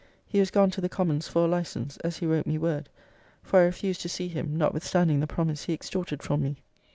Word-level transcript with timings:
He 0.25 0.39
was 0.39 0.49
gone 0.49 0.71
to 0.71 0.81
the 0.81 0.89
Commons 0.89 1.27
for 1.27 1.45
a 1.45 1.47
license, 1.47 1.97
as 1.97 2.17
he 2.17 2.25
wrote 2.25 2.47
me 2.47 2.57
word; 2.57 2.89
for 3.43 3.59
I 3.59 3.65
refused 3.65 4.01
to 4.01 4.09
see 4.09 4.29
him, 4.29 4.57
notwithstanding 4.57 5.19
the 5.19 5.27
promise 5.27 5.65
he 5.65 5.73
extorted 5.73 6.23
from 6.23 6.41
me. 6.41 6.55